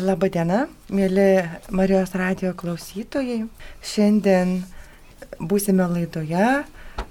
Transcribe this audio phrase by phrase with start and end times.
[0.00, 1.42] Labadiena, mėly
[1.76, 3.42] Marijos radio klausytojai.
[3.84, 4.62] Šiandien
[5.36, 6.46] būsime laidoje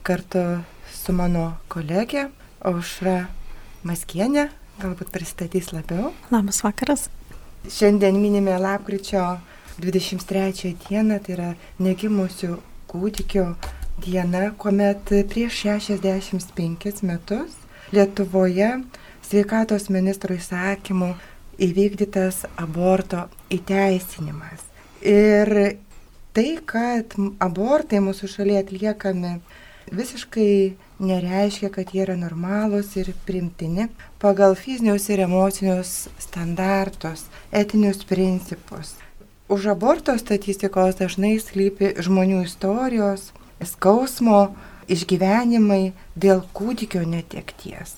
[0.08, 0.42] kartu
[0.90, 2.28] su mano kolegė
[2.66, 3.28] Aušra
[3.86, 4.48] Maskienė,
[4.82, 6.14] galbūt pristatys labiau.
[6.34, 7.06] Labas vakaras.
[7.70, 9.38] Šiandien minime lapkričio
[9.84, 12.58] 23 dieną, tai yra negimusių
[12.90, 13.46] kūdikių
[14.06, 17.60] diena, kuomet prieš 65 metus
[17.94, 18.74] Lietuvoje
[19.30, 21.14] sveikatos ministro įsakymu
[21.60, 24.66] įvykdytas aborto įteisinimas.
[25.05, 25.52] Ir
[26.35, 29.34] tai, kad abortai mūsų šalyje atliekami
[29.91, 30.54] visiškai
[30.99, 33.88] nereiškia, kad jie yra normalūs ir primtini
[34.22, 38.98] pagal fizinius ir emocinius standartus, etinius principus.
[39.49, 43.32] Už aborto statistikos dažnai slypi žmonių istorijos,
[43.66, 44.52] skausmo,
[44.90, 47.96] išgyvenimai dėl kūdikio netekties.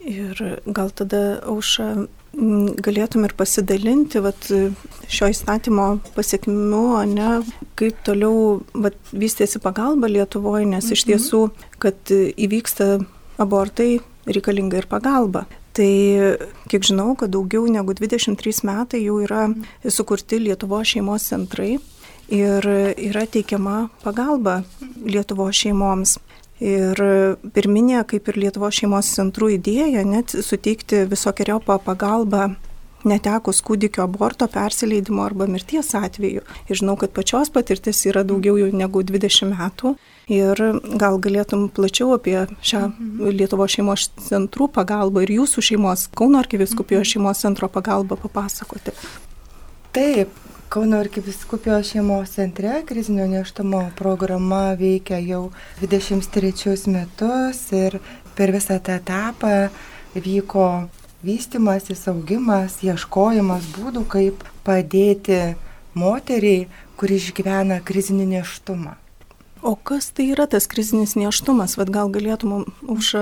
[0.00, 4.50] Ir gal tada auša galėtum ir pasidalinti vat,
[5.10, 7.30] šio įstatymo pasiekmių, ne,
[7.78, 10.96] kaip toliau vat, vystėsi pagalba Lietuvoje, nes mhm.
[10.96, 11.42] iš tiesų,
[11.82, 13.00] kad įvyksta
[13.40, 13.98] abortai,
[14.30, 15.46] reikalinga ir pagalba.
[15.74, 15.90] Tai
[16.70, 19.46] kiek žinau, kad daugiau negu 23 metai jau yra
[19.86, 21.76] sukurti Lietuvo šeimos centrai
[22.30, 24.60] ir yra teikiama pagalba
[25.06, 26.18] Lietuvo šeimoms.
[26.60, 26.98] Ir
[27.56, 32.50] pirminė, kaip ir Lietuvo šeimos centrų idėja, net suteikti visokiojopą pagalbą
[33.08, 36.42] netekus kūdikio aborto, persileidimo arba mirties atveju.
[36.68, 39.94] Ir žinau, kad pačios patirtis yra daugiau negu 20 metų.
[40.30, 40.60] Ir
[41.00, 43.32] gal galėtum plačiau apie šią mhm.
[43.34, 47.10] Lietuvo šeimos centrų pagalbą ir jūsų šeimos, Kauno arkiviskupijos mhm.
[47.14, 48.94] šeimos centro pagalbą papasakoti.
[49.96, 50.36] Taip,
[50.70, 57.96] Kauno arkiviskupijos šeimos centre krizinio neštumo programa veikia jau 23 metus ir
[58.36, 59.50] per visą tą etapą
[60.14, 60.66] vyko
[61.26, 65.40] vystimasis, augimas, ieškojimas būdų, kaip padėti
[65.98, 68.94] moteriai, kuri išgyvena krizinį neštumą.
[69.66, 71.74] O kas tai yra tas krizinis neštumas?
[71.82, 73.16] Vat gal galėtum už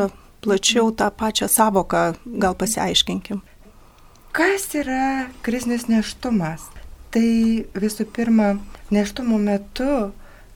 [0.45, 3.41] plačiau tą pačią savoką gal pasiaiškinkim.
[4.37, 6.75] Kas yra krizinis neštumas?
[7.19, 8.53] Tai visų pirma,
[8.95, 10.13] neštumo metu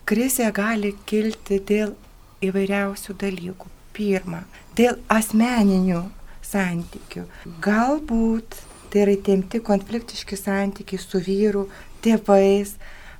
[0.06, 1.96] krizė gali kilti dėl
[2.38, 3.70] įvairiausių dalykų.
[3.96, 4.44] Pirma,
[4.78, 6.04] dėl asmeninių
[6.46, 7.24] santykių.
[7.66, 8.60] Galbūt
[8.92, 11.66] tai yra įtempti konfliktiški santykiai su vyru,
[12.06, 12.76] tėvais.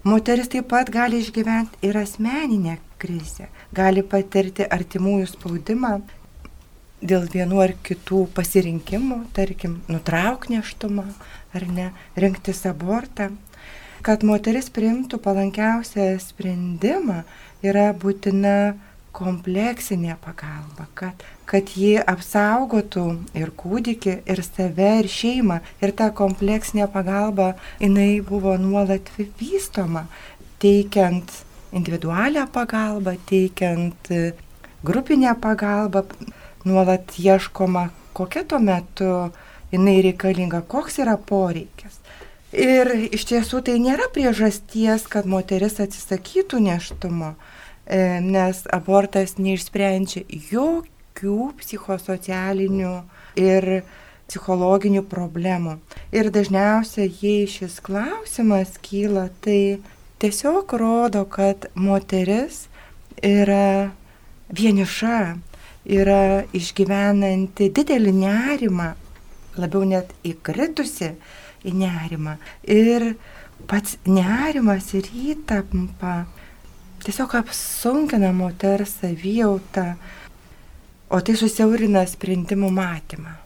[0.06, 3.50] Moteris taip pat gali išgyventi ir asmeninę krizę.
[3.74, 5.97] Gali patirti artimųjų spaudimą
[7.03, 11.10] dėl vienų ar kitų pasirinkimų, tarkim, nutrauk neštumą
[11.54, 13.30] ar ne, rinktis abortą.
[14.02, 17.22] Kad moteris priimtų palankiausią sprendimą,
[17.62, 18.74] yra būtina
[19.14, 23.04] kompleksinė pagalba, kad, kad ji apsaugotų
[23.38, 25.60] ir kūdikį, ir save, ir šeimą.
[25.84, 27.52] Ir ta kompleksinė pagalba,
[27.82, 30.06] jinai buvo nuolat vystoma,
[30.62, 31.30] teikiant
[31.76, 34.10] individualią pagalbą, teikiant
[34.84, 36.06] grupinę pagalbą,
[36.64, 39.12] nuolat ieškoma, kokia tuo metu
[39.72, 41.99] jinai reikalinga, koks yra poreikis.
[42.53, 47.33] Ir iš tiesų tai nėra priežasties, kad moteris atsisakytų neštumo,
[47.87, 52.93] e, nes abortas neišsprendžia jokių psichosocialinių
[53.41, 53.69] ir
[54.28, 55.78] psichologinių problemų.
[56.12, 59.81] Ir dažniausiai, jei šis klausimas kyla, tai
[60.21, 62.66] tiesiog rodo, kad moteris
[63.25, 63.93] yra
[64.53, 65.22] vieniša,
[65.89, 68.93] yra išgyvenanti didelį nerimą
[69.58, 71.12] labiau net įkritusi
[71.66, 72.36] į nerimą.
[72.66, 73.14] Ir
[73.70, 76.24] pats nerimas ir įtampa
[77.02, 79.94] tiesiog apsunkina moters savijautą,
[81.12, 83.36] o tai susiaurina sprendimų matymą.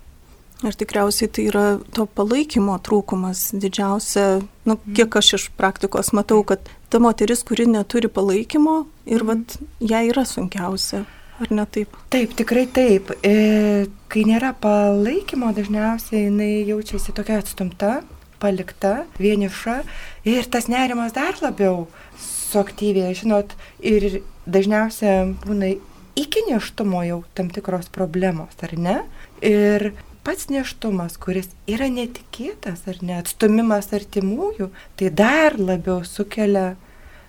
[0.64, 4.94] Ir tikriausiai tai yra to palaikymo trūkumas didžiausia, nu, mhm.
[4.96, 9.28] kiek aš iš praktikos matau, kad ta moteris, kuri neturi palaikymo ir mm.
[9.28, 11.04] vat, ją yra sunkiausia
[11.40, 11.96] ar ne taip?
[12.12, 13.12] Taip, tikrai taip.
[13.26, 18.00] E, kai nėra palaikymo, dažniausiai jinai jaučiasi tokia atstumta,
[18.42, 19.80] palikta, vieniša
[20.28, 21.86] ir tas nerimas dar labiau
[22.20, 25.74] suaktyvėja, žinot, ir dažniausiai būna
[26.16, 28.98] iki neštumo jau tam tikros problemos, ar ne?
[29.44, 29.92] Ir
[30.26, 36.74] pats neštumas, kuris yra netikėtas ar ne, atstumimas artimųjų, tai dar labiau sukelia,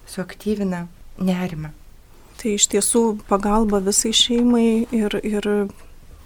[0.07, 0.87] suaktyvina
[1.19, 1.76] nerimą.
[2.37, 5.49] Tai iš tiesų pagalba visai šeimai ir, ir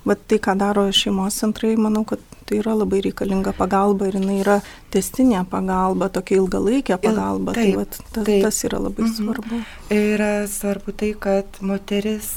[0.03, 4.41] va, tai, ką daro šeimos centrai, manau, kad tai yra labai reikalinga pagalba ir jinai
[4.41, 4.57] yra
[4.91, 7.55] testinė pagalba, tokia ilgalaikė pagalba.
[7.55, 8.45] Tai taip, tai va, ta, taip.
[8.47, 9.13] tas yra labai mhm.
[9.19, 9.61] svarbu.
[9.95, 12.31] Yra svarbu tai, kad moteris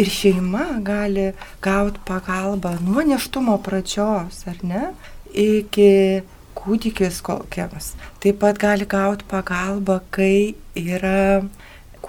[0.00, 4.88] ir šeima gali gauti pagalbą nuo neštumo pradžios, ar ne,
[5.30, 6.24] iki
[6.56, 7.92] kūdikis kokiams.
[8.22, 11.44] Taip pat gali gauti pagalbą, kai yra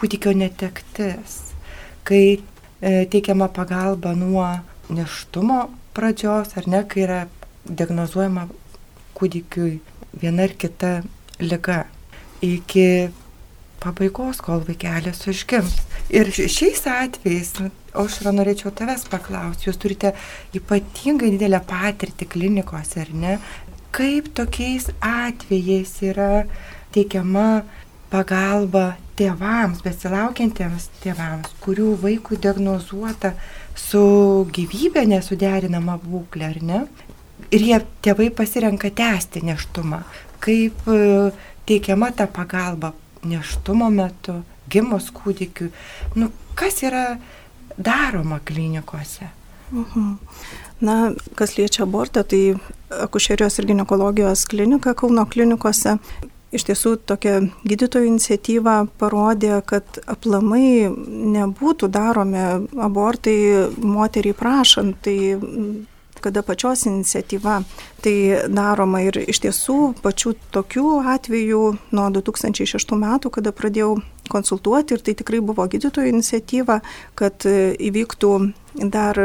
[0.05, 1.39] kūdikio netektis,
[2.05, 4.45] kai e, teikiama pagalba nuo
[4.93, 5.63] neštumo
[5.97, 7.19] pradžios, ar ne, kai yra
[7.65, 8.45] diagnozuojama
[9.17, 9.79] kūdikiui
[10.21, 10.91] viena ar kita
[11.41, 11.85] lyga,
[12.45, 13.09] iki
[13.81, 15.79] pabaigos, kol vaikelis užgims.
[16.13, 17.55] Ir šiais atvejais,
[17.97, 20.13] aš yra norėčiau tavęs paklausti, jūs turite
[20.53, 23.39] ypatingai didelę patirtį klinikose, ar ne?
[23.95, 26.45] Kaip tokiais atvejais yra
[26.93, 27.63] teikiama
[28.15, 33.33] pagalba tėvams, besilaukiantiems tėvams, kurių vaikų diagnozuota
[33.79, 34.03] su
[34.55, 36.81] gyvybė nesuderinama būklė, ar ne?
[37.53, 40.01] Ir jie tėvai pasirenka tęsti neštumą.
[40.43, 40.99] Kaip e,
[41.67, 42.93] teikiama ta pagalba
[43.27, 44.39] neštumo metu,
[44.71, 45.71] gimus kūdikiu.
[46.15, 47.17] Nu, kas yra
[47.75, 49.29] daroma klinikose?
[49.71, 50.15] Mhm.
[50.85, 50.95] Na,
[51.35, 52.55] kas liečia abortą, tai
[53.05, 55.97] akušerijos ir gynekologijos klinika Kauno klinikose
[56.55, 60.87] Iš tiesų tokia gydytojų iniciatyva parodė, kad aplamai
[61.35, 62.45] nebūtų daromi
[62.79, 63.35] abortai
[63.83, 65.17] moteriai prašant, tai
[66.25, 67.59] kada pačios iniciatyva
[68.01, 68.15] tai
[68.49, 69.03] daroma.
[69.05, 71.61] Ir iš tiesų pačių tokių atvejų
[71.93, 73.97] nuo 2006 metų, kada pradėjau
[74.31, 76.79] konsultuoti ir tai tikrai buvo gydytojų iniciatyva,
[77.19, 78.33] kad įvyktų
[78.95, 79.21] dar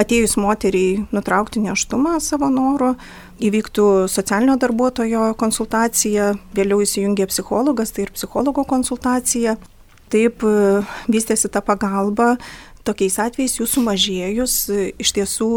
[0.00, 2.94] atėjus moteriai nutraukti neštumą savo noru,
[3.40, 9.56] įvyktų socialinio darbuotojo konsultacija, vėliau įsijungė psichologas, tai ir psichologo konsultacija.
[10.10, 10.42] Taip
[11.06, 12.34] vystėsi ta pagalba,
[12.82, 14.56] tokiais atvejais jų sumažėjus
[14.98, 15.50] iš tiesų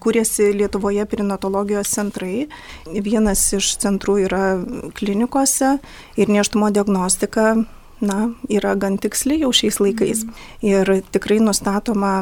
[0.00, 2.46] kūrėsi Lietuvoje perinatologijos centrai.
[2.88, 4.44] Vienas iš centrų yra
[4.96, 5.76] klinikose
[6.16, 7.56] ir neštumo diagnostika
[8.00, 10.24] na, yra gan tiksli jau šiais laikais.
[10.64, 12.14] Ir tikrai nustatoma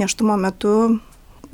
[0.00, 0.76] neštumo metu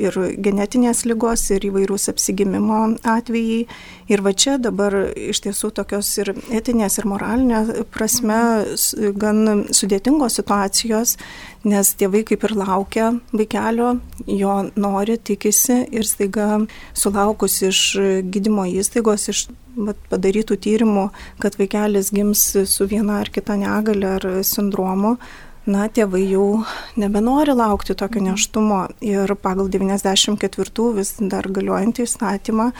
[0.00, 3.64] ir genetinės lygos, ir įvairūs apsigimimo atvejai.
[4.12, 7.62] Ir va čia dabar iš tiesų tokios ir etinės, ir moralinė
[7.94, 8.38] prasme
[9.18, 11.16] gan sudėtingos situacijos,
[11.66, 13.96] nes tėvai kaip ir laukia vaikelio,
[14.30, 17.86] jo nori, tikisi ir staiga sulaukus iš
[18.30, 19.46] gydymo įstaigos, iš
[20.10, 21.08] padarytų tyrimų,
[21.42, 25.16] kad vaikelis gims su viena ar kita negale ar sindromu,
[25.66, 26.62] na, tėvai jau
[26.98, 28.32] nebenori laukti tokio mhm.
[28.32, 32.70] neštumo ir pagal 94 vis dar galiojantį įstatymą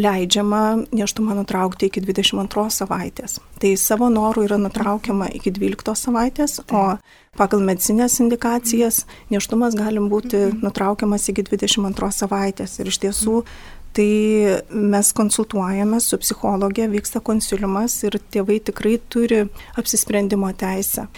[0.00, 0.62] leidžiama
[0.94, 3.40] neštumą nutraukti iki 22 savaitės.
[3.60, 6.96] Tai savo norų yra nutraukiama iki 12 savaitės, o
[7.38, 10.64] pagal medicinės indikacijas neštumas gali būti mhm.
[10.64, 12.80] nutraukiamas iki 22 savaitės.
[12.80, 13.44] Ir iš tiesų
[13.90, 19.40] Tai mes konsultuojame su psichologė, vyksta konsiliumas ir tėvai tikrai turi
[19.80, 21.08] apsisprendimo teisę.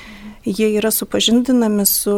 [0.44, 2.16] Jie yra supažindinami su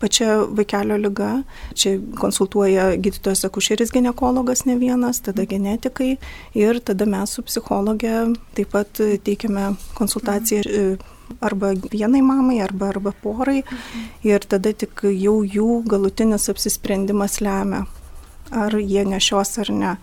[0.00, 1.42] pačia vaikelio lyga.
[1.74, 6.16] Čia konsultuoja gydytojas akušeris gynekologas ne vienas, tada genetikai
[6.54, 8.14] ir tada mes su psichologė
[8.56, 10.84] taip pat teikiame konsultaciją e,
[11.44, 13.62] arba vienai mamai, arba, arba porai
[14.24, 17.84] ir tada tik jau jų galutinis apsisprendimas lemia,
[18.50, 19.96] ar jie nešios ar ne.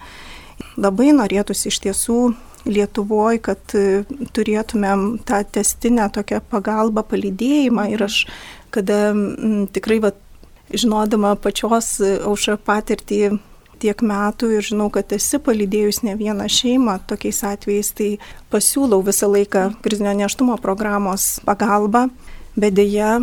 [0.77, 2.19] Labai norėtųsi iš tiesų
[2.65, 4.03] Lietuvoje, kad e,
[4.33, 8.23] turėtumėm tą testinę tokią pagalbą, palydėjimą ir aš,
[8.73, 10.15] kada m, tikrai, va,
[10.73, 13.37] žinodama pačios aušą patirtį
[13.81, 18.09] tiek metų ir žinau, kad esi palydėjus ne vieną šeimą, tokiais atvejais tai
[18.53, 22.07] pasiūlau visą laiką krizinio neštumo programos pagalbą,
[22.55, 23.19] bet dėja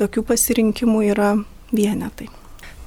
[0.00, 1.32] tokių pasirinkimų yra
[1.72, 2.28] vienetai.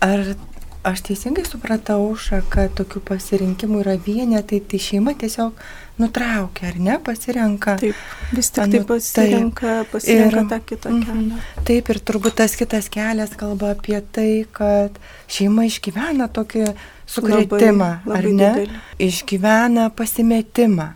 [0.05, 0.35] Ar
[0.79, 5.57] Aš teisingai supratau, Uša, kad tokių pasirinkimų yra vienetai, tai šeima tiesiog
[5.99, 7.75] nutraukia, ar ne, pasirenka.
[7.81, 8.03] Taip,
[8.35, 11.03] vis tik tai pasirenka, taip, pasirenka ir, tą kitą mhm.
[11.07, 11.39] kelią.
[11.39, 14.99] Mm, taip, ir turbūt tas kitas kelias kalba apie tai, kad
[15.31, 16.65] šeima išgyvena tokį
[17.09, 18.51] sukretimą, labai, labai ar ne?
[18.59, 18.83] Didelį.
[19.09, 20.91] Išgyvena pasimetimą,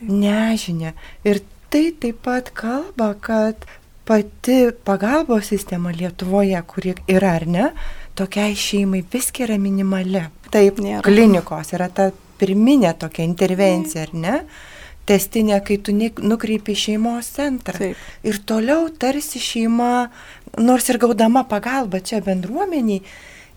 [0.00, 0.94] nežinę.
[1.28, 3.66] Ir tai taip pat kalba, kad
[4.06, 7.70] pati pagalbos sistema Lietuvoje, kuri yra, ar ne,
[8.16, 10.22] tokiai šeimai viskia yra minimali.
[10.54, 11.02] Taip, Nėra.
[11.04, 14.40] klinikos yra ta pirminė tokia intervencija, ar ne?
[15.06, 17.78] Testinė, kai tu nukreipi šeimos centrą.
[17.78, 18.02] Taip.
[18.26, 20.08] Ir toliau tarsi šeima,
[20.58, 23.04] nors ir gaudama pagalbą čia bendruomeniai,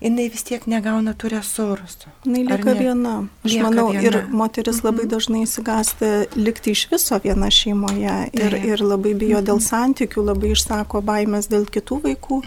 [0.00, 2.12] jinai vis tiek negauna tų resursų.
[2.24, 3.16] Jinai lieka viena.
[3.42, 4.04] Aš lieka manau, viena.
[4.06, 4.86] ir moteris mhm.
[4.88, 9.48] labai dažnai įsigasta likti iš viso viena šeimoje ir, ir labai bijo mhm.
[9.50, 12.44] dėl santykių, labai išsako baimės dėl kitų vaikų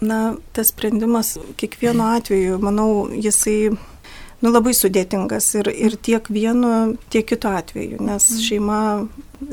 [0.00, 3.70] Na, tas sprendimas kiekvienu atveju, manau, jisai
[4.42, 8.42] nu, labai sudėtingas ir, ir tiek vienu, tiek kitu atveju, nes mhm.
[8.48, 8.80] šeima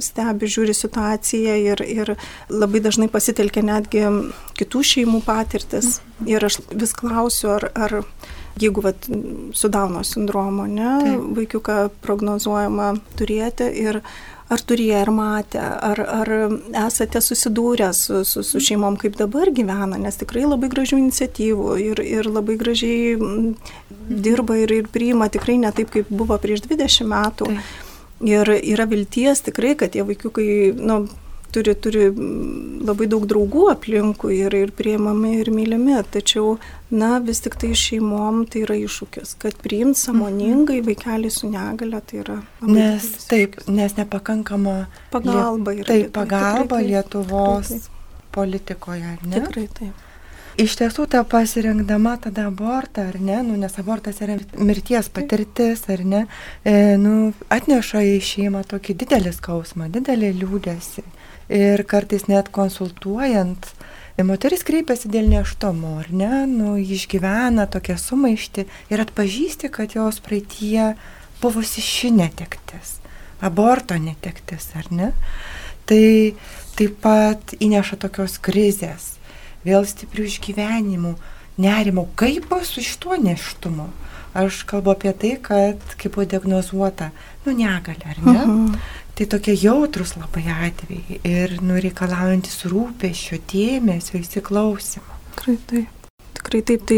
[0.03, 2.13] stebi, žiūri situaciją ir, ir
[2.51, 4.05] labai dažnai pasitelkia netgi
[4.59, 5.99] kitų šeimų patirtis.
[5.99, 6.31] Mhm.
[6.31, 7.97] Ir aš vis klausiu, ar, ar
[8.59, 9.07] jeigu vat,
[9.53, 11.25] su Dauno sindromu, ne, Taip.
[11.39, 14.03] vaikiuką prognozuojama turėti ir
[14.51, 16.31] ar turėję ir matę, ar, ar
[16.85, 22.03] esate susidūrę su, su, su šeimom, kaip dabar gyvena, nes tikrai labai gražių iniciatyvų ir,
[22.03, 23.17] ir labai gražiai
[24.09, 27.49] dirba ir, ir priima tikrai ne taip, kaip buvo prieš 20 metų.
[27.53, 27.81] Taip.
[28.23, 30.47] Ir yra vilties tikrai, kad tie vaikiukai,
[30.79, 31.01] nu,
[31.53, 32.07] turi, turi
[32.83, 36.57] labai daug draugų aplinkui ir, ir prieimami ir mylimi, tačiau,
[36.91, 40.87] na, vis tik tai šeimom tai yra iššūkis, kad priimt samoningai mhm.
[40.89, 42.39] vaikelį su negale tai yra.
[42.61, 43.27] Nes didelis.
[43.31, 44.77] taip, nes nepakankama
[45.13, 45.89] pagalba yra.
[45.91, 48.25] Taip, pagalba tikrai, Lietuvos taip, taip.
[48.35, 49.37] politikoje, ne?
[49.37, 50.09] Tikrai taip.
[50.53, 56.03] Iš tiesų, ta pasirinkdama tada abortą, ar ne, nu, nes abortas yra mirties patirtis, ar
[56.05, 56.19] ne,
[56.61, 61.01] e, nu, atneša į šeimą tokį didelį skausmą, didelį liūdėsi
[61.53, 63.67] ir kartais net konsultuojant,
[64.25, 70.93] moteris kreipiasi dėl neštomo, ar ne, nu, išgyvena tokią sumaištį ir atpažįsti, kad jos praeitie
[71.41, 72.97] buvusi ši netektis,
[73.41, 75.11] aborto netektis, ar ne.
[75.89, 76.05] Tai
[76.77, 79.17] taip pat įneša tokios krizės,
[79.67, 81.13] vėl stiprių išgyvenimų,
[81.61, 83.91] nerimo, kaip bus su šituo neštumu.
[84.33, 87.11] Aš kalbu apie tai, kad kaip buvo diagnozuota,
[87.45, 88.31] nu negalė, ar ne?
[88.31, 88.65] Uh mhm.
[88.73, 89.02] -huh.
[89.13, 95.19] Tai tokie jautrus labai atvejai ir nureikalaujantis rūpešio, dėmesio, įsiklausimo.
[95.35, 96.09] Tikrai taip.
[96.39, 96.87] Tikrai taip.
[96.89, 96.97] Tai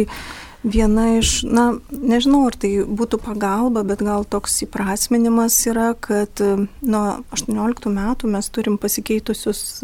[0.63, 7.03] viena iš, na, nežinau, ar tai būtų pagalba, bet gal toks įprasminimas yra, kad nuo
[7.35, 9.83] 18 metų mes turim pasikeitusius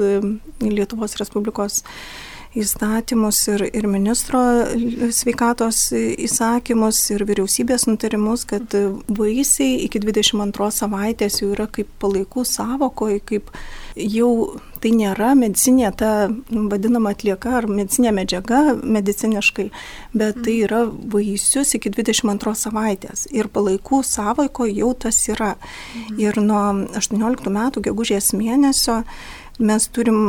[0.63, 1.81] Lietuvos Respublikos
[2.58, 4.41] įstatymus ir, ir ministro
[5.15, 8.75] sveikatos įsakymus ir vyriausybės nutarimus, kad
[9.08, 13.53] vaisiai iki 22 savaitės jau yra kaip palaikų savokoj, kaip
[13.96, 14.31] jau
[14.81, 16.12] tai nėra medicinė ta
[16.50, 19.70] vadinama atlieka ar medicinė medžiaga mediciniškai,
[20.17, 25.53] bet tai yra vaisius iki 22 savaitės ir palaikų savoiko jau tas yra.
[26.20, 26.65] Ir nuo
[27.00, 29.03] 18 metų gegužės mėnesio
[29.62, 30.22] mes turim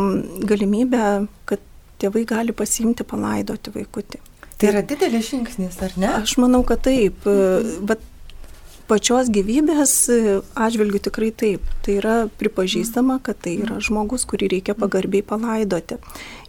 [0.47, 1.63] galimybę, kad
[2.03, 4.23] tėvai gali pasiimti palaidoti vaikutį.
[4.61, 6.11] Tai yra didelis žingsnis, ar ne?
[6.21, 7.25] Aš manau, kad taip.
[7.83, 8.05] Bet
[8.91, 9.95] pačios gyvybės
[10.59, 11.67] atžvilgių tikrai taip.
[11.83, 15.99] Tai yra pripažįstama, kad tai yra žmogus, kurį reikia pagarbiai palaidoti.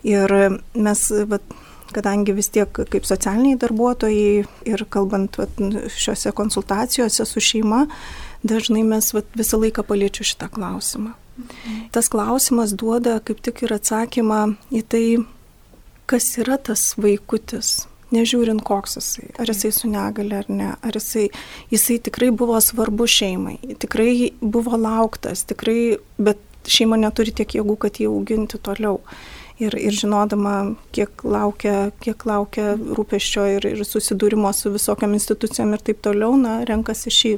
[0.06, 0.34] Ir
[0.76, 1.56] mes, vat,
[1.94, 5.62] kadangi vis tiek kaip socialiniai darbuotojai ir kalbant vat,
[5.94, 7.86] šiuose konsultacijose su šeima,
[8.44, 11.16] dažnai mes vat, visą laiką paliečiu šitą klausimą.
[11.94, 15.06] Tas klausimas duoda kaip tik ir atsakymą į tai,
[16.10, 17.84] kas yra tas vaikutis,
[18.14, 21.30] nežiūrint koks jisai, ar jisai su negale ar ne, ar jisai,
[21.74, 28.00] jisai tikrai buvo svarbu šeimai, tikrai buvo lauktas, tikrai, bet šeima neturi tiek jėgų, kad
[28.00, 29.00] jį auginti toliau.
[29.62, 35.84] Ir, ir žinodama, kiek laukia, kiek laukia rūpeščio ir, ir susidūrimo su visokiam institucijom ir
[35.86, 37.34] taip toliau, na, renkasi šį,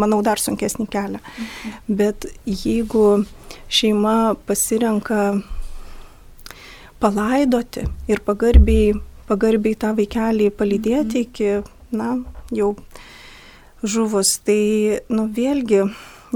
[0.00, 1.20] manau, dar sunkesnį kelią.
[1.20, 1.98] Mhm.
[2.00, 3.04] Bet jeigu
[3.68, 5.20] šeima pasirenka
[7.00, 8.94] palaidoti ir pagarbiai,
[9.30, 11.26] pagarbiai tą vaikelį palydėti mhm.
[11.26, 12.12] iki, na,
[12.54, 12.74] jau
[13.82, 14.36] žuvus.
[14.44, 14.60] Tai,
[15.12, 15.84] nu, vėlgi,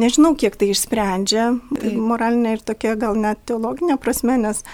[0.00, 1.94] nežinau, kiek tai išsprendžia, tai.
[1.94, 4.64] moralinė ir tokia gal net teologinė prasme, nes,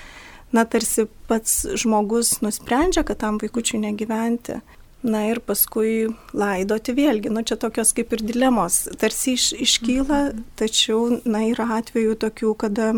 [0.55, 4.61] na, tarsi pats žmogus nusprendžia, kad tam vaikučiui negyventi.
[5.01, 10.43] Na ir paskui laidoti vėlgi, nu čia tokios kaip ir dilemos, tarsi iš, iškyla, mhm.
[10.61, 12.93] tačiau, na, yra atvejų tokių, kada,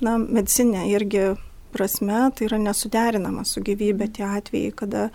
[0.00, 1.34] na, medicinė irgi
[1.76, 5.08] prasme tai yra nesuderinama su gyvybė tie atvejai, kada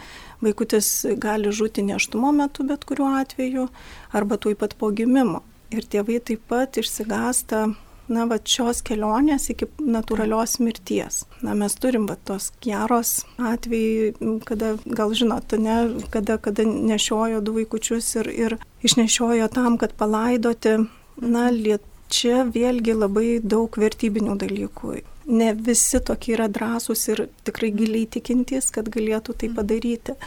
[0.46, 0.90] vaikutis
[1.22, 3.70] gali žūti neštumo metu bet kuriuo atveju
[4.18, 5.44] arba tuoj pat po gimimo.
[5.72, 7.72] Ir tėvai taip pat išsigasta
[8.12, 11.24] na, va, šios kelionės iki natūralios mirties.
[11.46, 14.12] Na, mes turim va, tos geros atvejai,
[14.48, 15.78] kada, gal žinot, ne,
[16.14, 20.78] kada, kada nešiojo du vaikučius ir, ir išnešiojo tam, kad palaidoti.
[21.22, 24.98] Na, liet, čia vėlgi labai daug vertybinių dalykų
[25.28, 30.18] ne visi tokie yra drąsūs ir tikrai giliai tikintys, kad galėtų tai padaryti.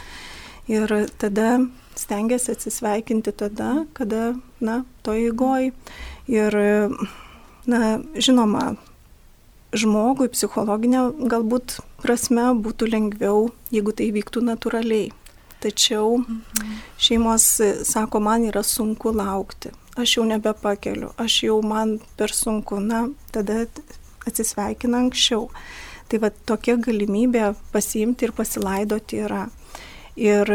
[0.71, 1.59] Ir tada
[1.95, 5.71] stengiasi atsisveikinti tada, kada, na, to įgoj.
[6.31, 6.57] Ir,
[7.69, 7.81] na,
[8.17, 8.73] žinoma,
[9.75, 15.11] žmogui psichologinė galbūt prasme būtų lengviau, jeigu tai vyktų natūraliai.
[15.63, 16.19] Tačiau
[17.01, 17.45] šeimos
[17.87, 23.63] sako, man yra sunku laukti, aš jau nebepakeliu, aš jau man per sunku, na, tada
[24.29, 25.49] atsisveikina anksčiau.
[26.09, 29.45] Tai va tokia galimybė pasiimti ir pasilaidoti yra.
[30.15, 30.51] Ir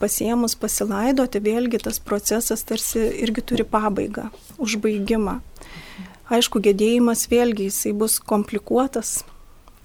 [0.00, 4.30] pasiemus pasilaidoti, vėlgi tas procesas tarsi irgi turi pabaigą,
[4.62, 5.38] užbaigimą.
[6.32, 9.20] Aišku, gedėjimas vėlgi jisai bus komplikuotas,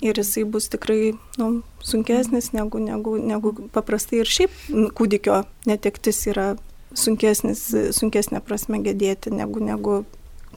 [0.02, 4.54] ir jisai bus tikrai nu, sunkesnis negu, negu, negu paprastai ir šiaip
[4.98, 6.52] kūdikio netektis yra
[6.98, 10.04] sunkesnis, sunkesnė prasme gedėti negu, negu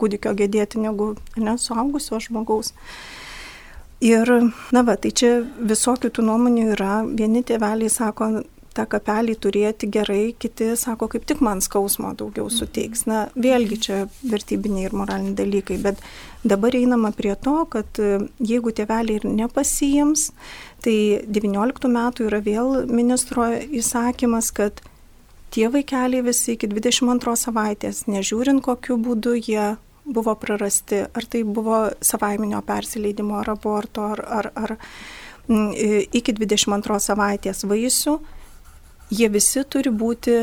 [0.01, 2.73] kūdikio gedėti negu ne, suaugusio žmogaus.
[4.01, 4.31] Ir,
[4.73, 7.03] na va, tai čia visokių tų nuomonių yra.
[7.05, 8.31] Vieni tėveliai sako,
[8.77, 12.57] tą kapelį turėti gerai, kiti sako, kaip tik man skausmo daugiau mhm.
[12.57, 13.05] suteiks.
[13.11, 13.99] Na, vėlgi čia
[14.31, 16.01] vertybiniai ir moraliniai dalykai, bet
[16.47, 20.31] dabar einama prie to, kad e, jeigu tėveliai ir nepasijims,
[20.85, 23.51] tai 19 metų yra vėl ministro
[23.83, 24.81] įsakymas, kad
[25.51, 31.89] tie vaikeliai visi iki 22 savaitės, nežiūrint kokiu būdu jie buvo prarasti, ar tai buvo
[32.01, 34.77] savaiminio persileidimo, ar aborto, ar, ar, ar
[35.49, 38.17] iki 22 savaitės vaisių,
[39.11, 40.39] jie visi turi būti,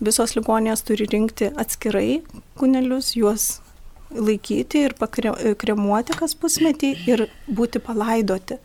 [0.00, 2.22] visos ligonės turi rinkti atskirai
[2.58, 3.60] kunelius, juos
[4.10, 8.60] laikyti ir pakremuoti kas pusmetį ir būti palaidoti.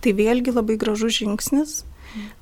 [0.00, 1.80] Tai vėlgi labai gražus žingsnis,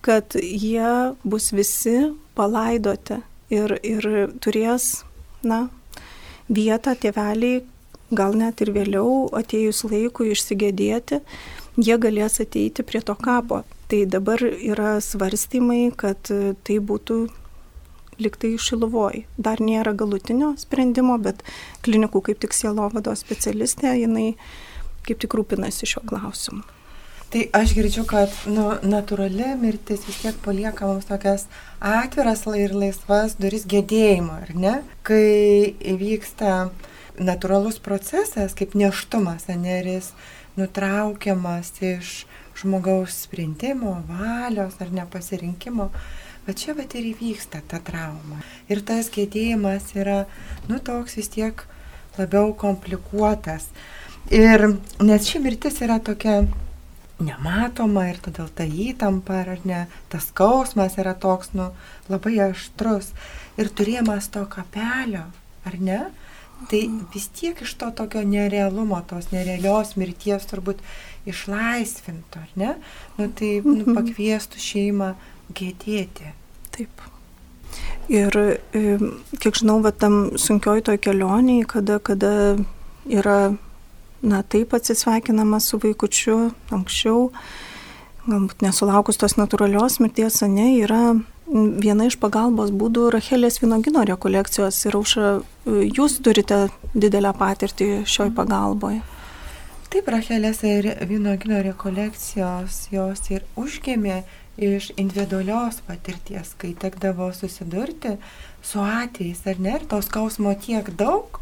[0.05, 3.21] kad jie bus visi palaidoti
[3.55, 4.09] ir, ir
[4.43, 5.05] turės,
[5.43, 5.69] na,
[6.49, 7.63] vietą tėveliai,
[8.15, 11.21] gal net ir vėliau atėjus laikui išsigėdėti,
[11.77, 13.65] jie galės ateiti prie to kapo.
[13.89, 16.31] Tai dabar yra svarstymai, kad
[16.65, 17.19] tai būtų
[18.21, 19.25] liktai šiluvoj.
[19.37, 21.43] Dar nėra galutinio sprendimo, bet
[21.85, 24.35] klinikų kaip tik sielovado specialistė, jinai
[25.05, 26.65] kaip tik rūpinasi šiuo klausimu.
[27.35, 31.49] Tai aš girdžiu, kad nu, natūrali mirtis vis tiek palieka mums tokias
[31.83, 34.75] atviras ir laisvas duris gedėjimo, ar ne?
[35.03, 36.69] Kai vyksta
[37.19, 40.13] natūralus procesas, kaip neštumas, aneris
[40.55, 42.15] nutraukiamas iš
[42.63, 45.91] žmogaus sprendimo, valios ar nepasirinkimo.
[46.47, 48.45] Bet čia bet ir įvyksta ta trauma.
[48.71, 50.29] Ir tas gedėjimas yra,
[50.71, 51.67] nu, toks vis tiek
[52.15, 53.73] labiau komplikuotas.
[54.31, 56.45] Ir nes ši mirtis yra tokia
[57.25, 61.71] nematoma ir todėl ta įtampa, ar ne, tas skausmas yra toks, nu,
[62.13, 63.13] labai aštrus.
[63.61, 65.27] Ir turėjimas to kapelio,
[65.65, 66.01] ar ne,
[66.71, 70.83] tai vis tiek iš to tokio nerealumo, tos nerealios mirties turbūt
[71.29, 72.75] išlaisvintų, ar ne?
[73.19, 73.99] Nu, tai nu, mhm.
[73.99, 75.15] pakviestų šeimą
[75.55, 76.33] gėdėti.
[76.75, 77.05] Taip.
[78.13, 78.37] Ir
[79.41, 82.33] kiek žinau, va, tam sunkioj toj kelioniai, kada, kada
[83.09, 83.57] yra,
[84.25, 86.39] na, taip atsisveikinama su vaikučiu
[86.75, 87.29] anksčiau,
[88.25, 94.97] galbūt nesulaukus tos natūralios mirties, ne, yra viena iš pagalbos būdų Rachelės Vinogino rekolekcijos ir
[94.97, 95.33] auša,
[95.67, 99.03] jūs turite didelę patirtį šioj pagalboje.
[99.93, 104.25] Taip, Rachelės ir Vynogino rekolekcijos jos ir užgėmė
[104.59, 108.17] iš individualios patirties, kai tekdavo susidurti
[108.63, 111.39] su atvejais, ar ne, ir tos skausmo tiek daug,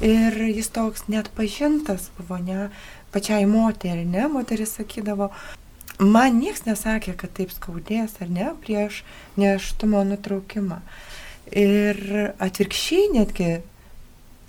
[0.00, 2.70] ir jis toks net pažintas buvo, ne,
[3.14, 5.30] pačiai moteriai, ne, moteris sakydavo,
[6.02, 9.04] man niekas nesakė, kad taip skaudės, ar ne, prieš
[9.38, 10.80] neštumo nutraukimą.
[11.54, 12.00] Ir
[12.42, 13.50] atvirkščiai netgi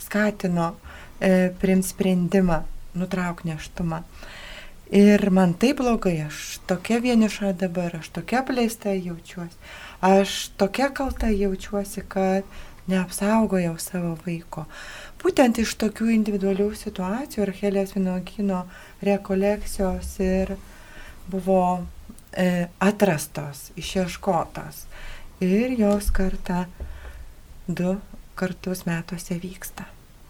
[0.02, 0.72] skatino
[1.20, 2.64] e, priimti sprendimą
[2.96, 4.02] nutrauk neštumą.
[4.96, 9.58] Ir man taip blogai, aš tokia vieniša dabar, aš tokia pleista jaučiuosi,
[10.06, 12.46] aš tokia kalta jaučiuosi, kad
[12.88, 14.66] neapsaugojau savo vaiko.
[15.26, 18.64] Būtent iš tokių individualių situacijų Arhelės Vinogino
[19.06, 20.54] rekolekcijos ir
[21.32, 21.62] buvo
[22.32, 24.84] e, atrastos, išieškotos.
[25.42, 26.68] Ir jos kartą
[27.68, 27.98] du
[28.38, 29.90] kartus metuose vyksta.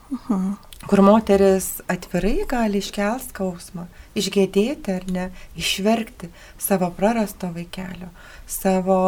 [0.09, 0.55] Uh -huh
[0.89, 5.25] kur moteris atvirai gali iškelti skausmą, išgėdėti ar ne,
[5.57, 6.29] išverkti
[6.61, 8.11] savo prarasto vaikelio,
[8.47, 8.99] savo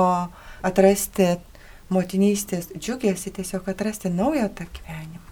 [0.65, 1.36] atrasti
[1.93, 5.26] motinystės džiugėsi, tiesiog atrasti naują tą gyvenimą.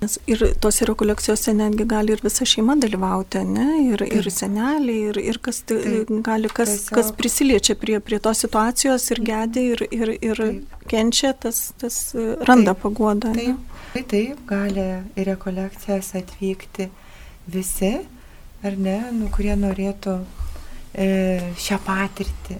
[0.00, 3.66] Ir tose rekolekcijose netgi gali ir visa šeima dalyvauti, ne?
[3.84, 4.14] Ir, Taip.
[4.16, 6.08] ir seneliai, ir, ir kas, Taip.
[6.24, 6.94] gali, kas, Tiesiog.
[6.96, 10.40] kas prisiliečia prie, prie tos situacijos ir gedė, ir, ir, ir
[10.88, 11.98] kenčia, tas, tas
[12.48, 12.80] randa Taip.
[12.86, 13.34] paguodą.
[13.36, 13.52] Taip.
[13.60, 13.82] Ne?
[13.90, 14.86] Tai taip, gali
[15.18, 16.88] į rekolekcijas atvykti
[17.50, 17.92] visi,
[18.64, 20.16] ar ne, nu, kurie norėtų
[20.94, 21.08] e,
[21.60, 22.56] šią patirtį,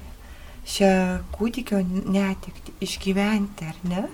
[0.77, 0.93] šią
[1.37, 4.05] kūdikio netikti išgyventi, ar ne,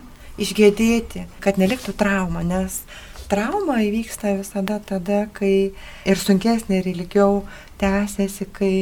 [0.43, 2.83] išgėdėti, kad neliktų trauma, nes
[3.31, 5.73] trauma įvyksta visada tada, kai
[6.09, 7.41] ir sunkesnė, ir ilgiau
[7.81, 8.75] tęsiasi, kai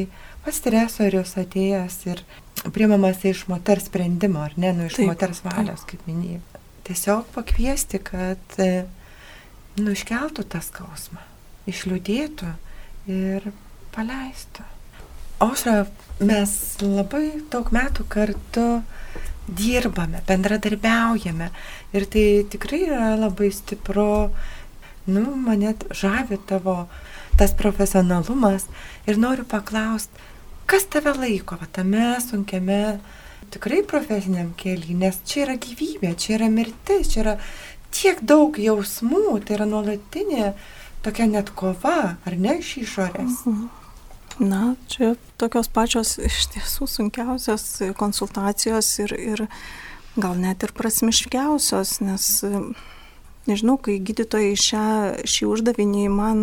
[0.45, 2.25] pats stresorius atėjęs ir
[2.75, 5.11] priimamas iš moters sprendimo, ar ne, nu, iš Taip.
[5.13, 6.43] moters valios, kaip minėjau
[6.85, 8.85] tiesiog pakviesti, kad e,
[9.81, 11.23] nuškeltų tą skausmą,
[11.71, 12.51] išliūdėtų
[13.13, 13.49] ir
[13.95, 14.67] paleistų.
[15.45, 15.85] Aušra,
[16.23, 16.53] mes
[16.83, 18.67] labai daug metų kartu
[19.49, 21.51] dirbame, bendradarbiaujame
[21.93, 24.31] ir tai tikrai yra labai stipru,
[25.07, 26.87] nu, mane žavi tavo
[27.39, 28.69] tas profesionalumas
[29.07, 30.33] ir noriu paklausti,
[30.67, 32.99] kas tave laiko va, tame sunkiame,
[33.53, 37.37] tikrai profesiniam keliui, nes čia yra gyvybė, čia yra mirtis, čia yra
[37.95, 40.55] tiek daug jausmų, tai yra nuolatinė
[41.05, 43.45] tokia net kova, ar ne iš išorės.
[43.45, 43.84] Mhm.
[44.39, 49.45] Na, čia tokios pačios iš tiesų sunkiausios konsultacijos ir, ir
[50.19, 52.27] gal net ir prasmiškiausios, nes
[53.47, 54.87] nežinau, kai gydytojai šią,
[55.29, 56.43] šį uždavinį man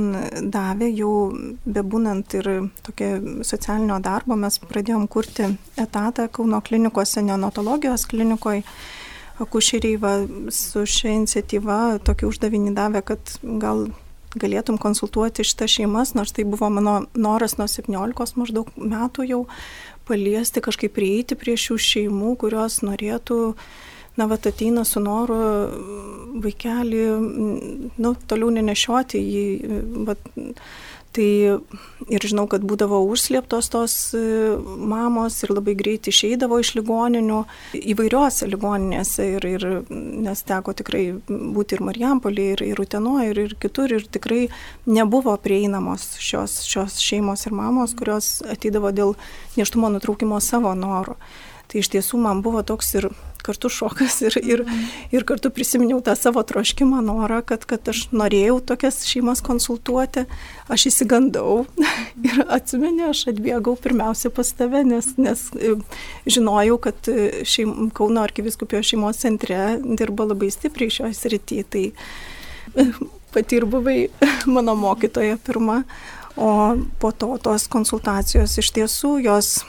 [0.54, 1.12] davė, jau
[1.65, 2.49] bebūnant ir
[2.86, 5.49] tokia socialinio darbo, mes pradėjom kurti
[5.82, 8.63] etatą Kauno klinikose, neonatologijos klinikoje.
[9.41, 9.97] Akušeriai
[10.54, 13.88] su šia iniciatyva tokį uždavinį davė, kad gal
[14.39, 19.41] galėtum konsultuoti šitas šeimas, nors tai buvo mano noras nuo 17 maždaug metų jau
[20.07, 23.39] paliesti, kažkaip prieiti prie šių šeimų, kurios norėtų,
[24.19, 25.39] na, va, ateina su noru
[26.43, 27.03] vaikelį,
[28.01, 29.45] nu, toliau nenešioti jį,
[30.07, 30.17] va,
[31.12, 31.60] Tai
[32.08, 34.21] ir žinau, kad būdavo užslėptos tos e,
[34.91, 37.41] mamos ir labai greit išeidavo iš ligoninių
[37.76, 43.58] įvairiuose ligoninėse ir, ir nes teko tikrai būti ir Marijampolį, ir, ir Utenoje, ir, ir
[43.60, 44.45] kitur ir tikrai
[44.88, 49.17] nebuvo prieinamos šios, šios šeimos ir mamos, kurios ateidavo dėl
[49.60, 51.19] neštumo nutraukimo savo norų.
[51.71, 53.07] Tai iš tiesų man buvo toks ir
[53.41, 54.63] kartu šokas ir, ir,
[55.13, 60.25] ir kartu prisiminiau tą savo troškimą, norą, kad, kad aš norėjau tokias šeimas konsultuoti,
[60.71, 61.63] aš įsigandau
[62.27, 65.73] ir atsimenė, aš atbėgau pirmiausia pas tave, nes, nes e,
[66.29, 71.67] žinojau, kad e, šeim, Kauno arkiviskupijos šeimos centre dirba labai stipriai šioje srityje.
[71.71, 72.89] Tai e,
[73.34, 73.99] pati ir buvai
[74.55, 75.81] mano mokytoja pirma,
[76.36, 76.51] o
[77.01, 79.62] po to tos konsultacijos iš tiesų jos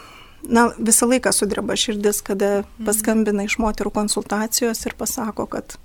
[0.42, 5.76] na, visą laiką sudreba širdis, kada paskambina iš moterų konsultacijos ir pasako, kad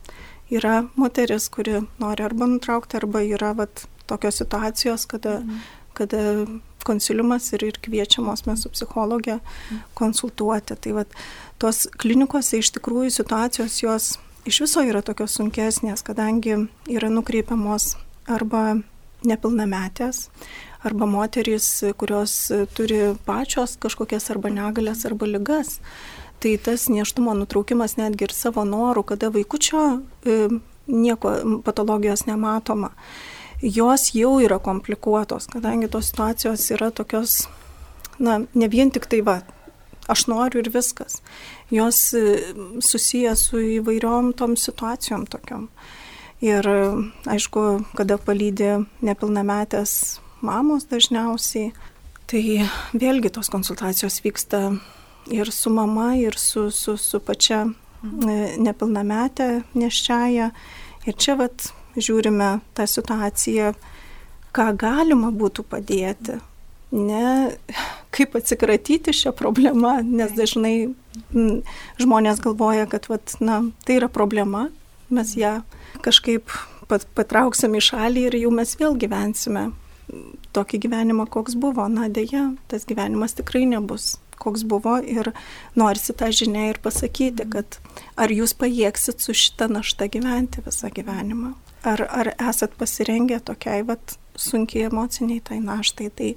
[0.49, 5.41] yra moteris, kuri nori arba nutraukti, arba yra vat, tokios situacijos, kada,
[5.97, 6.45] kada
[6.87, 9.41] konsiliumas ir, ir kviečiamos mes su psichologė
[9.99, 10.77] konsultuoti.
[10.79, 11.17] Tai vat,
[11.59, 14.13] tos klinikose iš tikrųjų situacijos jos
[14.47, 16.55] iš viso yra tokios sunkesnės, kadangi
[16.87, 17.95] yra nukreipiamos
[18.31, 18.77] arba
[19.27, 20.27] nepilnametės,
[20.83, 25.79] arba moterys, kurios turi pačios kažkokias arba negalės arba ligas.
[26.39, 30.35] Tai tas neštumo nutraukimas netgi ir savo norų, kada vaikučio e,
[30.85, 31.31] nieko
[31.65, 32.91] patologijos nematoma,
[33.61, 37.47] jos jau yra komplikuotos, kadangi tos situacijos yra tokios,
[38.21, 39.39] na, ne vien tik tai va,
[40.13, 41.23] aš noriu ir viskas.
[41.73, 42.37] Jos e,
[42.85, 45.65] susijęs su įvairiom tom situacijom tokiom.
[46.45, 46.69] Ir
[47.25, 47.61] aišku,
[47.97, 51.71] kada palydė nepilnametės mamos dažniausiai.
[52.27, 52.43] Tai
[52.91, 54.61] vėlgi tos konsultacijos vyksta
[55.31, 60.49] ir su mama, ir su, su, su pačia e, nepilnametė neščiaja.
[61.07, 63.71] Ir čia vat žiūrime tą situaciją,
[64.51, 66.37] ką galima būtų padėti.
[66.91, 67.55] Ne
[68.15, 71.61] kaip atsikratyti šią problemą, nes dažnai m,
[71.99, 74.67] žmonės galvoja, kad vat, na, tai yra problema,
[75.11, 75.61] mes ją
[76.03, 76.51] kažkaip
[76.91, 79.69] pat, patrauksim į šalį ir jau mes vėl gyvensime
[80.55, 81.87] tokį gyvenimą, koks buvo.
[81.91, 85.31] Na dėja, tas gyvenimas tikrai nebus koks buvo ir
[85.75, 87.79] norisi tą žinę ir pasakyti, kad
[88.15, 91.53] ar jūs pajėgsit su šitą naštą gyventi visą gyvenimą.
[91.87, 96.09] Ar, ar esat pasirengę tokiai vat, sunkiai emociniai tai naštai.
[96.13, 96.33] Tai,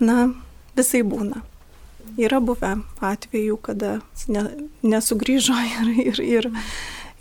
[0.00, 0.18] na,
[0.76, 1.42] visai būna.
[2.18, 3.98] Yra buvę atvejų, kada
[4.32, 4.44] ne,
[4.82, 6.50] nesugrįžo ir, ir, ir,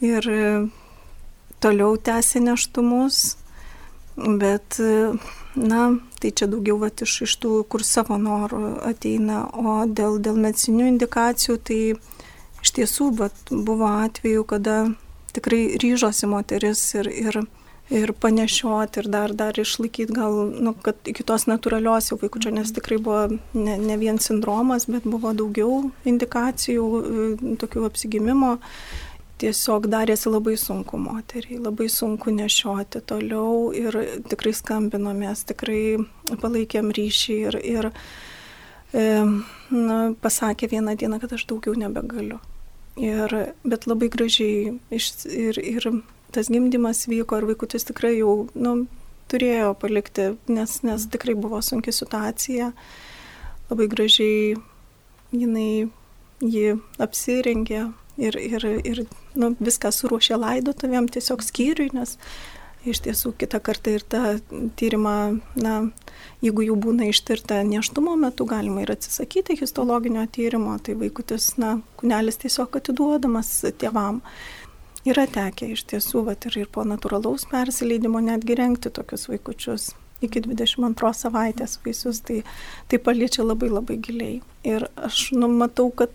[0.05, 0.29] ir
[1.63, 3.37] toliau tęsė neštumus,
[4.17, 4.79] bet
[5.57, 10.37] Na, tai čia daugiau vat, iš, iš tų, kur savo norų ateina, o dėl, dėl
[10.37, 11.79] medicinių indikacijų, tai
[12.61, 14.75] iš tiesų vat, buvo atveju, kada
[15.33, 17.39] tikrai ryžosi moteris ir, ir,
[17.89, 22.75] ir panešioti ir dar, dar išlaikyti gal, nu, kad iki tos natūralios jau vaikučio, nes
[22.77, 26.87] tikrai buvo ne, ne vien sindromas, bet buvo daugiau indikacijų,
[27.65, 28.59] tokių apsigimimo
[29.41, 33.95] tiesiog darėsi labai sunku moteriai, labai sunku nešioti toliau ir
[34.29, 35.81] tikrai skambinomės, tikrai
[36.41, 37.89] palaikėm ryšį ir, ir
[38.93, 39.05] e,
[39.71, 42.39] na, pasakė vieną dieną, kad aš daugiau nebegaliu.
[42.97, 45.85] Ir, bet labai gražiai iš, ir, ir
[46.33, 48.73] tas gimdymas vyko ir vaikutis tikrai jau nu,
[49.29, 52.71] turėjo palikti, nes, nes tikrai buvo sunki situacija.
[53.69, 54.57] Labai gražiai
[55.35, 55.91] jinai
[56.41, 57.85] jį apsirengė,
[58.17, 59.03] ir, ir, ir
[59.39, 62.17] nu, viską suruošė laidotuvėm tiesiog skyriui, nes
[62.87, 64.21] iš tiesų kitą kartą ir tą
[64.79, 65.15] tyrimą,
[65.59, 65.73] na,
[66.43, 72.39] jeigu jau būna ištirta neštumo metu, galima ir atsisakyti histologinio tyrimo, tai vaikutis, na, kunelis
[72.43, 74.21] tiesiog atiduodamas tėvam.
[75.07, 79.93] Yra tekę iš tiesų, vat, ir, ir po natūralaus persileidimo netgi renkti tokius vaikučius.
[80.21, 82.39] iki 22 savaitės vaisius, tai,
[82.89, 84.39] tai paliečia labai labai giliai.
[84.65, 86.13] Ir aš numatau, kad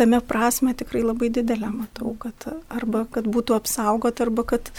[0.00, 4.72] tame prasme tikrai labai didelę matau, kad arba kad būtų apsaugot, arba kad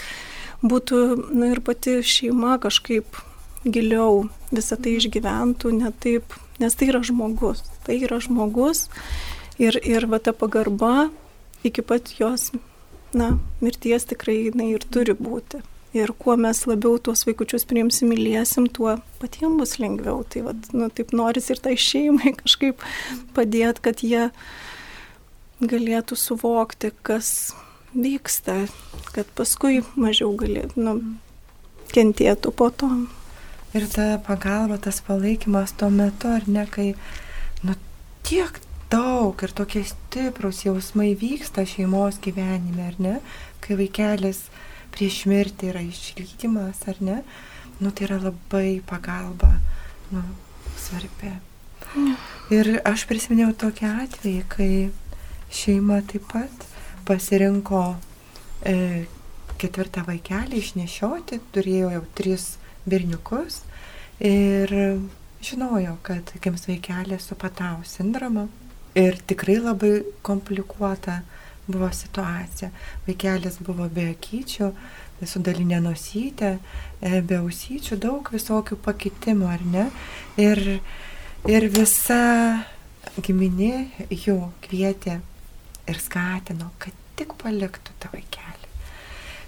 [0.62, 3.22] būtų nu, ir pati šeima kažkaip
[3.64, 8.88] giliau visą tai išgyventų, ne taip, nes tai yra žmogus, tai yra žmogus
[9.62, 11.10] ir, ir va ta pagarba
[11.66, 12.50] iki pat jos,
[13.14, 15.62] na, mirties tikrai jinai ir turi būti.
[15.92, 20.22] Ir kuo mes labiau tuos vaikučius priimsim, mylėsim, tuo patiems bus lengviau.
[20.24, 22.80] Tai vat, nu, taip noris ir tai šeimai kažkaip
[23.36, 24.30] padėti, kad jie
[25.68, 27.52] galėtų suvokti, kas
[27.94, 28.66] vyksta,
[29.12, 30.94] kad paskui mažiau galėtų nu,
[31.92, 32.90] kentėtų po to.
[33.72, 36.92] Ir ta pagalba, tas palaikymas tuo metu, ar ne, kai
[37.64, 37.76] nu,
[38.26, 38.58] tiek
[38.92, 43.14] daug ir tokie stiprus jausmai vyksta šeimos gyvenime, ar ne,
[43.64, 44.44] kai vaikelis
[44.92, 47.22] prieš mirtį yra išlydimas, ar ne,
[47.80, 49.54] nu tai yra labai pagalba,
[50.12, 50.26] nu,
[50.76, 51.32] svarbi.
[52.52, 54.72] Ir aš prisiminiau tokį atvejį, kai
[55.52, 56.64] šeima taip pat
[57.06, 57.82] pasirinko
[58.64, 59.04] e,
[59.60, 62.46] ketvirtą vaikelį išnešioti, turėjo jau tris
[62.88, 63.60] berniukus
[64.22, 64.72] ir
[65.42, 68.48] žinojo, kad gims vaikelė su patau sindromu.
[68.98, 71.22] Ir tikrai labai komplikuota
[71.66, 72.70] buvo situacija.
[73.06, 74.68] Vaikelis buvo be akyčių,
[75.22, 76.56] su dalinė nosytė,
[77.00, 79.86] e, be ausyčių, daug visokių pakitimų, ar ne?
[80.42, 80.62] Ir,
[81.48, 82.22] ir visa
[83.22, 85.20] giminė jų kvietė
[85.88, 88.70] ir skatino, kad tik paliktų tą vaikelį.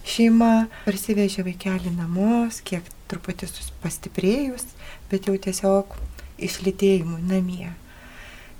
[0.04, 3.48] Šeima parsivežė vaikelį namus, kiek truputį
[3.82, 4.66] pastiprėjus,
[5.10, 5.96] bet jau tiesiog
[6.44, 7.70] išlitėjimų namie.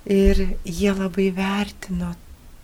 [0.05, 2.13] Ir jie labai vertino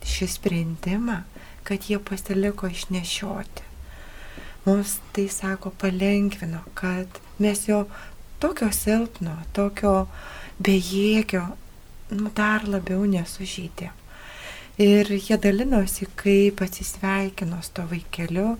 [0.06, 1.21] šį sprendimą,
[1.65, 3.69] kad jie pasiliko išnešioti.
[4.65, 7.86] Mums tai sako palengvino, kad mes jo
[8.41, 10.06] tokio silpno, tokio
[10.62, 11.47] bejėgio
[12.13, 14.00] nu, dar labiau nesužydėm.
[14.79, 18.55] Ir jie dalinosi, kaip atsisveikino su to vaikeliu.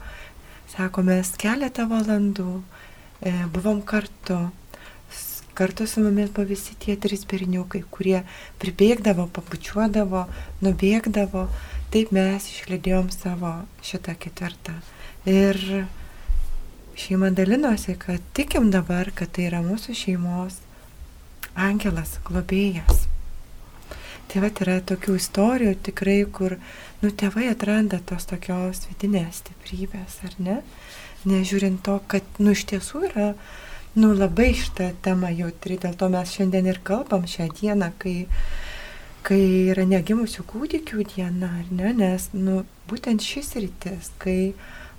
[0.72, 4.50] Sako, mes keletą valandų e, buvom kartu,
[5.54, 8.22] Kartu su mumis buvo visi tie trys berniukai, kurie
[8.62, 10.24] pribėgdavo, papučiuodavo,
[10.64, 11.44] nubėgdavo.
[11.92, 13.52] Taip mes išlydėjom savo
[13.84, 14.78] šitą ketvirtą.
[15.28, 15.60] Ir
[16.96, 20.62] šeima dalinosi, kad tikim dabar, kad tai yra mūsų šeimos
[21.54, 23.11] angelas, globėjas.
[24.32, 26.54] Tai va yra tokių istorijų tikrai, kur,
[27.02, 30.56] nu, tėvai atranda tos tokios vidinės stiprybės, ar ne?
[31.28, 33.26] Nežiūrint to, kad, nu, iš tiesų yra
[34.00, 38.16] nu, labai šitą temą jautri, dėl to mes šiandien ir kalbam šią dieną, kai,
[39.28, 39.42] kai
[39.74, 44.54] yra negimusių kūdikių diena, ar ne, nes nu, būtent šis rytis, kai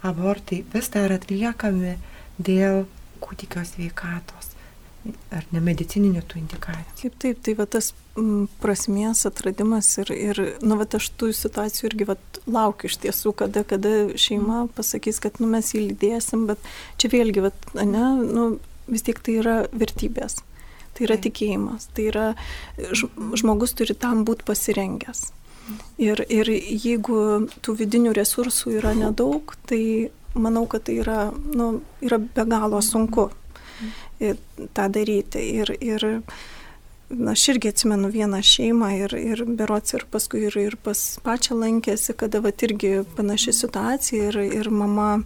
[0.05, 1.97] abortai vis dar atliekami
[2.37, 2.85] dėl
[3.25, 4.52] kūdikio sveikatos
[5.35, 6.95] ar nemedicininių tų indikacijų.
[7.01, 11.91] Taip, taip, tai va tas m, prasmės atradimas ir, ir nu, va aš tų situacijų
[11.91, 16.62] irgi va, laukiu iš tiesų, kada, kada šeima pasakys, kad nu, mes jį lydėsim, bet
[17.03, 18.47] čia vėlgi, va, ne, nu,
[18.91, 20.41] vis tiek tai yra vertybės.
[20.93, 22.25] Tai yra tikėjimas, tai yra
[23.41, 25.31] žmogus turi tam būti pasirengęs.
[26.03, 32.19] Ir, ir jeigu tų vidinių resursų yra nedaug, tai manau, kad tai yra, nu, yra
[32.21, 33.31] be galo sunku
[34.74, 35.42] tą daryti.
[35.62, 36.06] Ir, ir
[37.12, 41.58] na, aš irgi atsimenu vieną šeimą ir, ir berots ir paskui ir, ir pas pačią
[41.61, 45.24] lankėsi, kada va irgi panaši situacija ir, ir mama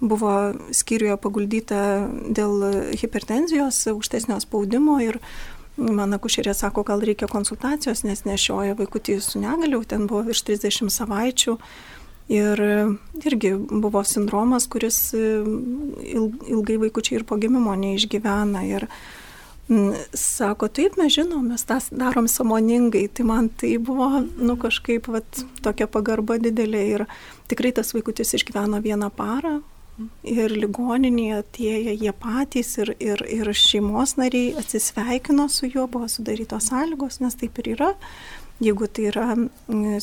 [0.00, 0.32] buvo
[0.76, 1.82] skyriuje paguldyta
[2.36, 2.64] dėl
[3.00, 5.20] hipertenzijos, aukštesnio spaudimo ir
[5.76, 10.92] mano kušerė sako, gal reikia konsultacijos, nes nešioja vaikutį su negaliu, ten buvo virš 30
[10.92, 11.56] savaičių.
[12.32, 12.58] Ir
[13.22, 18.64] irgi buvo sindromas, kuris ilgai vaikučiai ir po gimimo neišgyvena.
[18.66, 18.88] Ir
[20.14, 23.06] sako, taip mes žinom, mes tą darom samoningai.
[23.14, 26.84] Tai man tai buvo, nu kažkaip, vat, tokia pagarba didelė.
[26.96, 27.06] Ir
[27.50, 29.60] tikrai tas vaikutis išgyveno vieną parą,
[30.28, 36.68] Ir ligoninėje atėjo jie patys ir, ir, ir šeimos nariai atsisveikino su juo, buvo sudarytos
[36.68, 37.88] sąlygos, nes taip ir yra.
[38.60, 39.30] Jeigu tai yra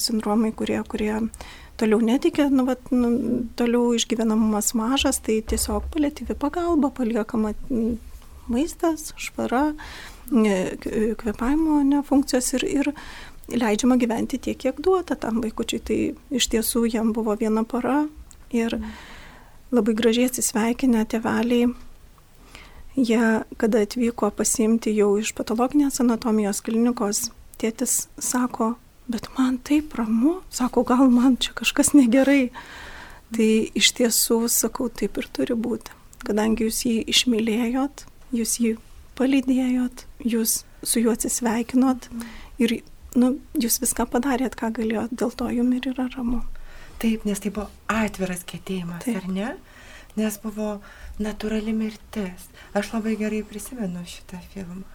[0.01, 1.13] sindromai, kurie, kurie
[1.77, 3.11] toliau netikia, nu, vat, nu,
[3.59, 7.53] toliau išgyvenamumas mažas, tai tiesiog palėtyvi pagalba, paliekama
[8.51, 9.71] maistas, švara,
[10.29, 12.91] kvepavimo nefunkcijos ir, ir
[13.51, 15.81] leidžiama gyventi tiek, kiek duota tam vaikučiui.
[15.83, 15.99] Tai
[16.39, 18.03] iš tiesų jam buvo viena para
[18.53, 18.77] ir
[19.73, 21.73] labai gražiai atsisveikinę tėveliai.
[22.93, 23.21] Jie,
[23.57, 28.75] kada atvyko pasimti jau iš patologinės anatomijos klinikos, tėtis sako,
[29.07, 32.51] bet man taip ramu, sako, gal man čia kažkas negerai.
[33.33, 35.93] Tai iš tiesų, sakau, taip ir turi būti.
[36.23, 38.75] Kadangi jūs jį išmylėjot, jūs jį
[39.17, 42.09] palydėjot, jūs su juo atsisveikinot
[42.61, 42.75] ir
[43.19, 46.41] nu, jūs viską padarėt, ką galėjot, dėl to jums ir yra ramu.
[47.01, 49.19] Taip, nes tai buvo atviras ketėjimas, Taip.
[49.19, 49.53] ar ne?
[50.15, 50.77] Nes buvo
[51.21, 52.47] natūrali mirtis.
[52.77, 54.85] Aš labai gerai prisimenu šitą filmą.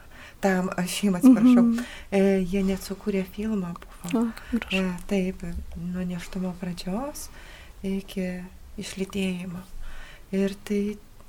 [0.41, 1.63] Tam jums atsiprašau.
[1.63, 1.85] Mm -hmm.
[2.11, 3.75] e, jie net sukūrė filmą.
[4.15, 4.23] O,
[4.71, 5.43] e, taip,
[5.77, 7.27] nuo neštumo pradžios
[7.83, 8.29] iki
[8.79, 9.61] išlytėjimo.
[10.35, 10.83] Ir tai,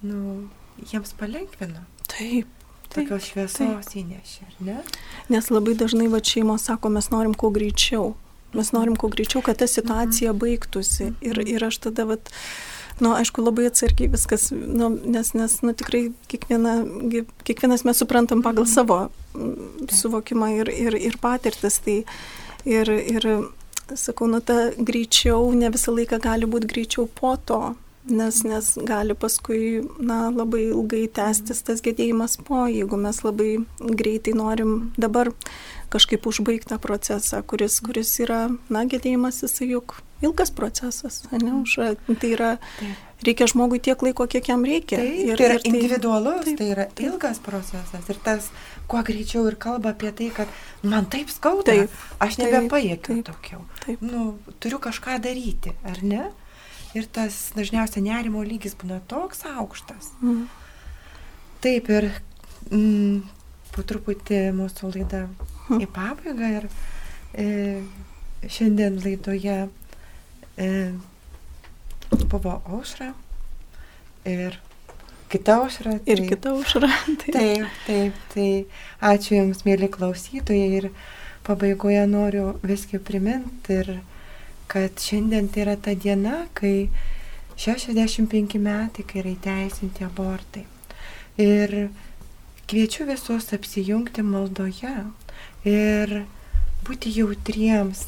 [0.05, 0.49] nu,
[0.91, 1.84] jiems palengvino.
[2.10, 2.55] Taip.
[2.89, 4.79] Tokios šviesos įnešė, ar ne?
[5.29, 8.15] Nes labai dažnai va šeimos sako, mes norim kuo greičiau.
[8.58, 10.41] Mes norim kuo greičiau, kad ta situacija mhm.
[10.41, 11.12] baigtųsi.
[11.21, 11.51] Ir, mhm.
[11.53, 12.32] ir aš tada, vat,
[12.97, 16.79] nu, aišku, labai atsargiai viskas, nu, nes, nes nu, tikrai kiekviena,
[17.45, 18.73] kiekvienas mes suprantam pagal mhm.
[18.73, 18.99] savo
[19.93, 21.77] suvokimą ir, ir, ir patirtis.
[21.86, 21.99] Tai,
[22.65, 23.30] ir, ir
[23.95, 27.62] sakau, nu, ta greičiau ne visą laiką gali būti greičiau po to
[28.10, 34.36] nes, nes gali paskui na, labai ilgai tęstis tas gedėjimas po, jeigu mes labai greitai
[34.38, 35.32] norim dabar
[35.93, 41.78] kažkaip užbaigti tą procesą, kuris, kuris yra, na, gedėjimas jisai juk ilgas procesas, ne, už,
[42.22, 42.52] tai yra,
[43.26, 45.00] reikia žmogui tiek laiko, kiek jam reikia.
[45.00, 47.06] Taip, ir, tai yra ir tai, individualus, taip, tai yra taip.
[47.08, 48.52] ilgas procesas ir tas,
[48.89, 50.52] kuo greičiau ir kalba apie tai, kad
[50.84, 53.63] man taip skauda, taip, aš nebepajėgiu daugiau.
[53.86, 54.04] Taip.
[54.06, 56.28] Nu, turiu kažką daryti, ar ne?
[56.97, 60.12] ir tas dažniausiai nerimo lygis būna toks aukštas.
[60.23, 60.47] Mm.
[61.63, 62.10] Taip ir
[62.71, 63.19] mm,
[63.75, 65.84] po truputį mūsų laida mm.
[65.84, 66.69] į pabaigą ir
[67.34, 67.47] e,
[68.47, 69.60] šiandien laidoje
[70.58, 70.69] e,
[72.32, 73.12] buvo aušra
[74.30, 74.58] ir
[75.30, 75.96] kita aušra.
[76.00, 76.89] Tai, ir kita aušra.
[77.22, 77.34] Taip.
[77.34, 78.50] taip, taip, tai
[79.13, 80.89] ačiū Jums, mėly klausytojai ir
[81.46, 83.94] pabaigoje noriu viską priminti ir
[84.70, 86.89] kad šiandien tai yra ta diena, kai
[87.58, 90.65] 65 metai, kai yra įteisinti abortai.
[91.39, 91.89] Ir
[92.70, 94.94] kviečiu visus apsijungti maldoje
[95.65, 96.13] ir
[96.86, 98.04] būti jautriems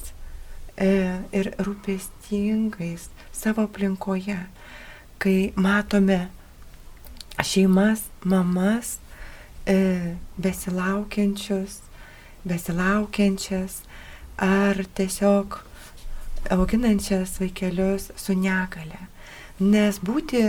[0.77, 0.91] e,
[1.33, 4.37] ir rūpestingais savo aplinkoje,
[5.17, 6.27] kai matome
[7.43, 8.97] šeimas, mamas,
[9.65, 11.79] e, besilaukiančius,
[12.43, 13.81] besilaukiančias
[14.41, 15.59] ar tiesiog
[16.49, 19.07] auginančias vaikelius su negale.
[19.59, 20.41] Nes būti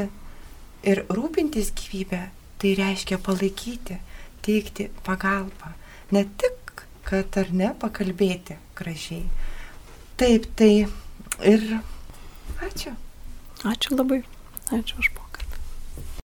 [0.89, 2.23] ir rūpintis gyvybę,
[2.59, 3.99] tai reiškia palaikyti,
[4.43, 5.75] teikti pagalbą.
[6.13, 9.27] Ne tik, kad ar ne, pakalbėti gražiai.
[10.21, 10.87] Taip, tai
[11.53, 11.67] ir
[12.63, 12.95] ačiū.
[13.69, 14.23] Ačiū labai.
[14.73, 15.22] Ačiū už pokalbį.